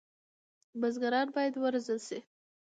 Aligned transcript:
بزګران 0.79 1.27
باید 1.35 1.53
وروزل 1.57 1.99
شي. 2.07 2.19